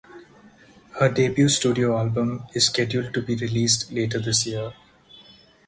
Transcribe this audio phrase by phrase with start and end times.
[0.99, 4.73] Her debut studio album is scheduled to be released later this year.